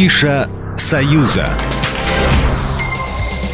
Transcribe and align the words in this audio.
Афиша 0.00 0.48
«Союза». 0.78 1.50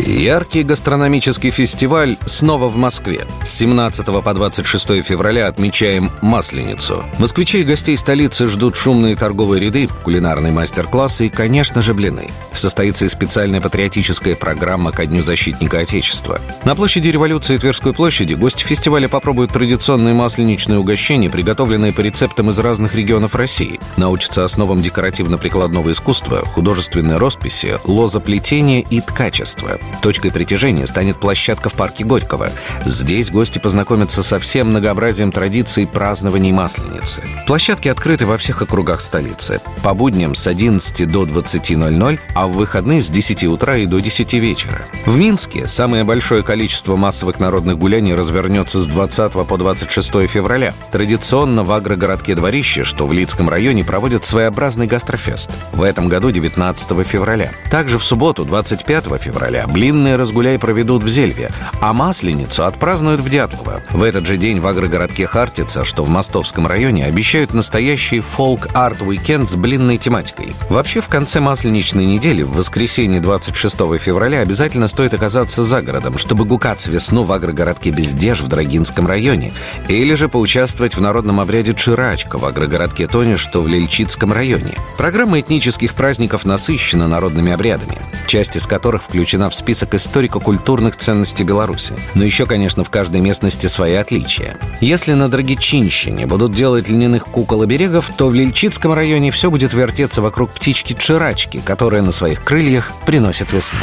Яркий 0.00 0.62
гастрономический 0.62 1.50
фестиваль 1.50 2.16
снова 2.24 2.68
в 2.68 2.76
Москве. 2.76 3.26
С 3.44 3.50
17 3.58 4.06
по 4.06 4.34
26 4.34 5.02
февраля 5.02 5.48
отмечаем 5.48 6.10
Масленицу. 6.22 7.04
Москвичей 7.18 7.62
и 7.62 7.64
гостей 7.64 7.96
столицы 7.96 8.46
ждут 8.46 8.76
шумные 8.76 9.16
торговые 9.16 9.60
ряды, 9.60 9.88
кулинарные 10.04 10.52
мастер-классы 10.52 11.26
и, 11.26 11.30
конечно 11.30 11.82
же, 11.82 11.94
блины. 11.94 12.30
Состоится 12.52 13.04
и 13.04 13.08
специальная 13.08 13.60
патриотическая 13.60 14.36
программа 14.36 14.92
ко 14.92 15.04
Дню 15.04 15.22
защитника 15.22 15.80
Отечества. 15.80 16.40
На 16.64 16.74
площади 16.74 17.08
Революции 17.08 17.56
и 17.56 17.58
Тверской 17.58 17.92
площади 17.92 18.34
гости 18.34 18.62
фестиваля 18.62 19.08
попробуют 19.08 19.52
традиционные 19.52 20.14
масленичные 20.14 20.78
угощения, 20.78 21.30
приготовленные 21.30 21.92
по 21.92 22.00
рецептам 22.00 22.50
из 22.50 22.58
разных 22.58 22.94
регионов 22.94 23.34
России. 23.34 23.80
Научатся 23.96 24.44
основам 24.44 24.80
декоративно-прикладного 24.80 25.90
искусства, 25.90 26.38
художественной 26.38 27.16
росписи, 27.16 27.74
лозоплетения 27.84 28.80
и 28.80 29.00
ткачества. 29.00 29.78
Точкой 30.02 30.30
притяжения 30.30 30.86
станет 30.86 31.18
площадка 31.18 31.68
в 31.68 31.74
парке 31.74 32.04
Горького. 32.04 32.50
Здесь 32.84 33.30
гости 33.30 33.58
познакомятся 33.58 34.22
со 34.22 34.38
всем 34.38 34.70
многообразием 34.70 35.32
традиций 35.32 35.86
празднований 35.86 36.52
Масленицы. 36.52 37.22
Площадки 37.46 37.88
открыты 37.88 38.26
во 38.26 38.36
всех 38.38 38.62
округах 38.62 39.00
столицы. 39.00 39.60
По 39.82 39.94
будням 39.94 40.34
с 40.34 40.46
11 40.46 41.10
до 41.10 41.24
20.00, 41.24 42.18
а 42.34 42.46
в 42.46 42.52
выходные 42.52 43.02
с 43.02 43.08
10 43.08 43.44
утра 43.44 43.76
и 43.76 43.86
до 43.86 43.98
10 43.98 44.34
вечера. 44.34 44.84
В 45.06 45.16
Минске 45.16 45.68
самое 45.68 46.04
большое 46.04 46.42
количество 46.42 46.96
массовых 46.96 47.40
народных 47.40 47.78
гуляний 47.78 48.14
развернется 48.14 48.80
с 48.80 48.86
20 48.86 49.32
по 49.32 49.56
26 49.56 50.28
февраля. 50.28 50.74
Традиционно 50.92 51.64
в 51.64 51.72
агрогородке 51.72 52.34
Дворище, 52.34 52.84
что 52.84 53.06
в 53.06 53.12
Лицком 53.12 53.48
районе, 53.48 53.84
проводят 53.84 54.24
своеобразный 54.24 54.86
гастрофест. 54.86 55.50
В 55.72 55.82
этом 55.82 56.08
году 56.08 56.30
19 56.30 57.06
февраля. 57.06 57.52
Также 57.70 57.98
в 57.98 58.04
субботу, 58.04 58.44
25 58.44 59.04
февраля, 59.20 59.66
Блинные 59.78 60.16
разгуляй 60.16 60.58
проведут 60.58 61.04
в 61.04 61.08
Зельве, 61.08 61.52
а 61.80 61.92
Масленицу 61.92 62.64
отпразднуют 62.64 63.20
в 63.20 63.28
Дятлово. 63.28 63.80
В 63.90 64.02
этот 64.02 64.26
же 64.26 64.36
день 64.36 64.58
в 64.58 64.66
агрогородке 64.66 65.24
Хартица, 65.28 65.84
что 65.84 66.02
в 66.02 66.08
Мостовском 66.08 66.66
районе, 66.66 67.04
обещают 67.04 67.54
настоящий 67.54 68.18
фолк-арт-уикенд 68.18 69.48
с 69.48 69.54
блинной 69.54 69.96
тематикой. 69.96 70.56
Вообще, 70.68 71.00
в 71.00 71.06
конце 71.06 71.38
Масленичной 71.38 72.06
недели, 72.06 72.42
в 72.42 72.54
воскресенье 72.54 73.20
26 73.20 73.76
февраля, 74.00 74.40
обязательно 74.40 74.88
стоит 74.88 75.14
оказаться 75.14 75.62
за 75.62 75.80
городом, 75.80 76.18
чтобы 76.18 76.44
гукать 76.44 76.90
весну 76.90 77.22
в 77.22 77.32
агрогородке 77.32 77.90
Бездеж 77.90 78.40
в 78.40 78.48
Дрогичинском 78.48 79.06
районе, 79.06 79.52
или 79.86 80.16
же 80.16 80.28
поучаствовать 80.28 80.96
в 80.96 81.00
народном 81.00 81.38
обряде 81.38 81.72
Чирачка 81.72 82.36
в 82.36 82.44
агрогородке 82.44 83.06
Тонеж, 83.06 83.36
что 83.36 83.62
в 83.62 83.68
Лельчицком 83.68 84.32
районе. 84.32 84.74
Программа 84.96 85.38
этнических 85.38 85.94
праздников 85.94 86.44
насыщена 86.44 87.06
народными 87.06 87.52
обрядами, 87.52 87.96
часть 88.28 88.54
из 88.56 88.66
которых 88.66 89.02
включена 89.02 89.50
в 89.50 89.54
список 89.54 89.94
историко-культурных 89.94 90.96
ценностей 90.96 91.42
Беларуси. 91.42 91.94
Но 92.14 92.24
еще, 92.24 92.46
конечно, 92.46 92.84
в 92.84 92.90
каждой 92.90 93.20
местности 93.20 93.66
свои 93.66 93.94
отличия. 93.94 94.56
Если 94.80 95.14
на 95.14 95.28
Драгичинщине 95.28 96.26
будут 96.26 96.52
делать 96.52 96.88
льняных 96.88 97.24
кукол 97.24 97.64
и 97.64 97.66
берегов, 97.66 98.10
то 98.16 98.28
в 98.28 98.34
Лильчицком 98.34 98.92
районе 98.92 99.32
все 99.32 99.50
будет 99.50 99.74
вертеться 99.74 100.22
вокруг 100.22 100.52
птички-чирачки, 100.52 101.60
которая 101.64 102.02
на 102.02 102.12
своих 102.12 102.44
крыльях 102.44 102.92
приносит 103.06 103.52
весну. 103.52 103.78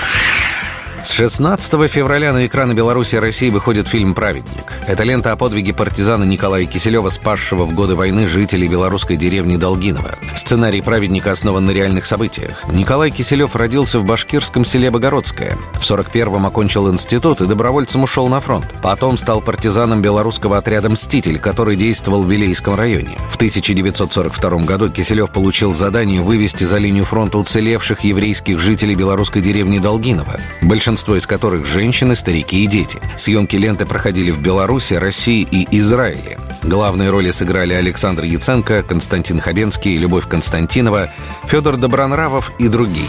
С 1.15 1.17
16 1.17 1.89
февраля 1.89 2.33
на 2.33 2.45
экраны 2.45 2.73
Беларуси 2.73 3.15
и 3.15 3.19
России 3.19 3.49
выходит 3.49 3.87
фильм 3.87 4.13
«Праведник». 4.13 4.73
Это 4.85 5.03
лента 5.03 5.31
о 5.31 5.37
подвиге 5.37 5.73
партизана 5.73 6.25
Николая 6.25 6.65
Киселева, 6.65 7.07
спасшего 7.07 7.63
в 7.63 7.73
годы 7.73 7.95
войны 7.95 8.27
жителей 8.27 8.67
белорусской 8.67 9.15
деревни 9.15 9.55
Долгиново. 9.55 10.11
Сценарий 10.35 10.81
«Праведника» 10.81 11.31
основан 11.31 11.67
на 11.67 11.71
реальных 11.71 12.05
событиях. 12.05 12.67
Николай 12.67 13.11
Киселев 13.11 13.55
родился 13.55 13.99
в 13.99 14.03
башкирском 14.03 14.65
селе 14.65 14.91
Богородское. 14.91 15.57
В 15.75 15.89
41-м 15.89 16.45
окончил 16.45 16.91
институт 16.91 17.39
и 17.39 17.45
добровольцем 17.45 18.03
ушел 18.03 18.27
на 18.27 18.41
фронт. 18.41 18.65
Потом 18.83 19.15
стал 19.15 19.39
партизаном 19.39 20.01
белорусского 20.01 20.57
отряда 20.57 20.89
«Мститель», 20.89 21.39
который 21.39 21.77
действовал 21.77 22.23
в 22.23 22.29
Вилейском 22.29 22.75
районе. 22.75 23.17
В 23.29 23.37
1942 23.37 24.63
году 24.63 24.89
Киселев 24.89 25.31
получил 25.31 25.73
задание 25.73 26.21
вывести 26.21 26.65
за 26.65 26.77
линию 26.77 27.05
фронта 27.05 27.37
уцелевших 27.37 28.01
еврейских 28.01 28.59
жителей 28.59 28.95
белорусской 28.95 29.41
деревни 29.41 29.79
Долгиново. 29.79 30.41
Большинство 30.61 31.04
большинство 31.05 31.17
из 31.17 31.27
которых 31.27 31.65
женщины, 31.65 32.15
старики 32.15 32.63
и 32.63 32.67
дети. 32.67 32.99
Съемки 33.15 33.55
ленты 33.55 33.85
проходили 33.85 34.31
в 34.31 34.41
Беларуси, 34.41 34.95
России 34.95 35.47
и 35.51 35.67
Израиле. 35.77 36.39
Главные 36.63 37.11
роли 37.11 37.31
сыграли 37.31 37.73
Александр 37.73 38.23
Яценко, 38.23 38.81
Константин 38.81 39.39
Хабенский, 39.39 39.97
Любовь 39.97 40.27
Константинова, 40.27 41.11
Федор 41.45 41.77
Добронравов 41.77 42.51
и 42.57 42.67
другие. 42.67 43.07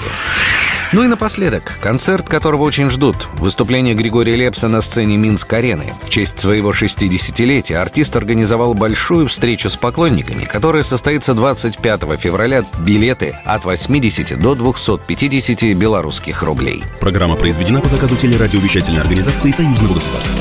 Ну 0.93 1.03
и 1.03 1.09
напоследок, 1.09 1.79
концерт, 1.83 2.29
которого 2.29 2.63
очень 2.63 2.91
ждут. 2.91 3.29
Выступление 3.35 3.95
Григория 3.95 4.37
Лепса 4.37 4.69
на 4.69 4.81
сцене 4.81 5.17
Минск-арены. 5.17 5.95
В 6.03 6.11
честь 6.11 6.39
своего 6.39 6.71
60-летия 6.73 7.77
артист 7.77 8.15
организовал 8.17 8.75
большую 8.75 9.27
встречу 9.27 9.69
с 9.69 9.77
поклонниками, 9.77 10.45
которая 10.45 10.83
состоится 10.85 11.35
25 11.35 12.03
февраля. 12.19 12.65
Билеты 12.79 13.37
от 13.45 13.65
80 13.65 14.41
до 14.41 14.55
250 14.55 15.77
белорусских 15.77 16.43
рублей. 16.43 16.85
Программа 17.01 17.37
произведена 17.37 17.81
по 17.81 17.89
заказу 17.89 18.17
телерадиовещательной 18.17 19.01
организации 19.01 19.51
Союзного 19.51 19.95
государства. 19.95 20.41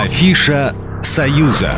Афиша 0.00 0.74
«Союза». 1.02 1.74